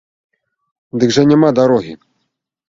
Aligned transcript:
Дык 1.03 1.13
жа 1.17 1.27
няма 1.33 1.49
дарогі. 1.61 1.93